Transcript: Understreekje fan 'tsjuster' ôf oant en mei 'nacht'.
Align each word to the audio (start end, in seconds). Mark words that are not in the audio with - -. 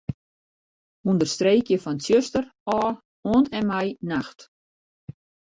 Understreekje 1.11 1.77
fan 1.83 1.97
'tsjuster' 1.99 2.51
ôf 2.77 2.95
oant 3.31 3.53
en 3.57 3.67
mei 3.69 3.87
'nacht'. 4.07 4.41